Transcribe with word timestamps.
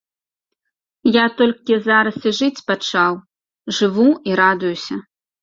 Я 1.17 1.25
толькі 1.41 1.73
зараз 1.89 2.17
і 2.31 2.33
жыць 2.39 2.63
пачаў, 2.73 3.13
жыву 3.79 4.09
і 4.33 4.41
радуюся. 4.43 4.95